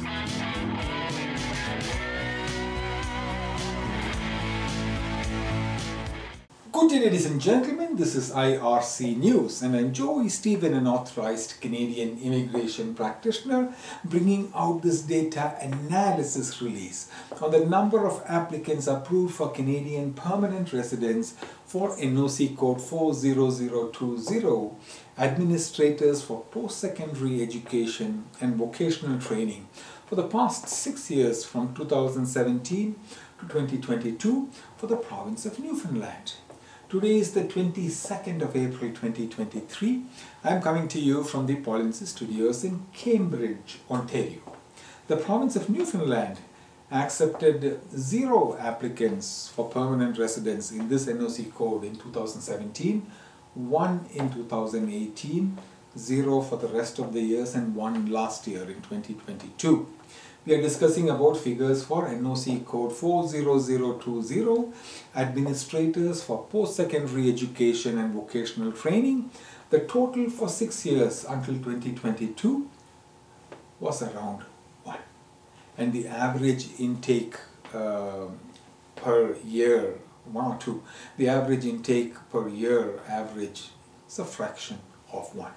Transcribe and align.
Thank 0.00 0.34
Good 6.74 6.90
day, 6.90 6.98
ladies 6.98 7.26
and 7.26 7.40
gentlemen. 7.40 7.94
This 7.94 8.16
is 8.16 8.32
IRC 8.32 9.16
News, 9.18 9.62
and 9.62 9.76
I'm 9.76 9.92
Joy 9.92 10.26
Stephen, 10.26 10.74
an 10.74 10.88
authorized 10.88 11.60
Canadian 11.60 12.18
immigration 12.20 12.96
practitioner, 12.96 13.72
bringing 14.04 14.50
out 14.56 14.82
this 14.82 15.02
data 15.02 15.54
analysis 15.60 16.60
release 16.60 17.08
on 17.40 17.52
the 17.52 17.64
number 17.64 18.04
of 18.04 18.24
applicants 18.26 18.88
approved 18.88 19.36
for 19.36 19.52
Canadian 19.52 20.14
permanent 20.14 20.72
residence 20.72 21.36
for 21.64 21.96
NOC 21.96 22.56
code 22.56 22.82
40020, 22.82 24.70
administrators 25.16 26.22
for 26.24 26.42
post 26.50 26.80
secondary 26.80 27.40
education 27.40 28.24
and 28.40 28.56
vocational 28.56 29.20
training 29.20 29.68
for 30.06 30.16
the 30.16 30.26
past 30.26 30.68
six 30.68 31.08
years 31.08 31.44
from 31.44 31.72
2017 31.72 32.96
to 33.38 33.46
2022 33.46 34.50
for 34.76 34.88
the 34.88 34.96
province 34.96 35.46
of 35.46 35.60
Newfoundland. 35.60 36.32
Today 36.90 37.16
is 37.16 37.32
the 37.32 37.44
22nd 37.44 38.42
of 38.42 38.54
April 38.54 38.90
2023. 38.90 40.02
I'm 40.44 40.60
coming 40.60 40.86
to 40.88 41.00
you 41.00 41.24
from 41.24 41.46
the 41.46 41.56
Polinsys 41.56 42.08
Studios 42.08 42.62
in 42.62 42.84
Cambridge, 42.92 43.78
Ontario. 43.90 44.40
The 45.08 45.16
province 45.16 45.56
of 45.56 45.70
Newfoundland 45.70 46.38
accepted 46.92 47.80
zero 47.96 48.56
applicants 48.60 49.48
for 49.48 49.68
permanent 49.68 50.18
residence 50.18 50.72
in 50.72 50.90
this 50.90 51.06
NOC 51.06 51.54
code 51.54 51.84
in 51.84 51.96
2017, 51.96 53.10
one 53.54 54.06
in 54.12 54.30
2018, 54.30 55.58
zero 55.96 56.42
for 56.42 56.56
the 56.56 56.68
rest 56.68 56.98
of 56.98 57.14
the 57.14 57.22
years, 57.22 57.54
and 57.54 57.74
one 57.74 58.10
last 58.12 58.46
year 58.46 58.62
in 58.62 58.82
2022 58.82 59.88
we 60.46 60.54
are 60.54 60.60
discussing 60.60 61.08
about 61.08 61.38
figures 61.38 61.84
for 61.84 62.06
NOC 62.06 62.66
code 62.66 62.92
40020 62.92 64.72
administrators 65.16 66.22
for 66.22 66.46
post-secondary 66.50 67.30
education 67.30 67.98
and 67.98 68.12
vocational 68.12 68.72
training. 68.72 69.30
The 69.70 69.80
total 69.80 70.28
for 70.28 70.48
6 70.48 70.86
years 70.86 71.24
until 71.24 71.54
2022 71.54 72.68
was 73.80 74.02
around 74.02 74.42
1 74.82 74.98
and 75.78 75.92
the 75.92 76.08
average 76.08 76.68
intake 76.78 77.36
uh, 77.72 78.26
per 78.96 79.36
year 79.44 79.94
1 80.30 80.44
or 80.44 80.56
2 80.58 80.82
the 81.16 81.28
average 81.28 81.64
intake 81.64 82.14
per 82.30 82.48
year 82.48 83.00
average 83.08 83.70
is 84.08 84.18
a 84.18 84.24
fraction 84.24 84.78
of 85.12 85.34
1 85.34 85.50